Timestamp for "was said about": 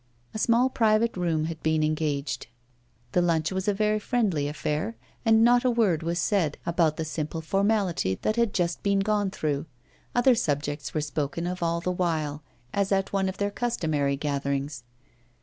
6.01-6.97